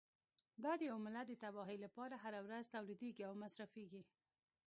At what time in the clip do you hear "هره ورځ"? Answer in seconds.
2.23-2.65